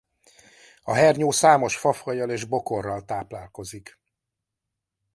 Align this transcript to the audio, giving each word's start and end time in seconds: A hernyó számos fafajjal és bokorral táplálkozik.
A 0.83 0.93
hernyó 0.93 1.31
számos 1.31 1.77
fafajjal 1.77 2.29
és 2.29 2.43
bokorral 2.45 3.05
táplálkozik. 3.05 3.99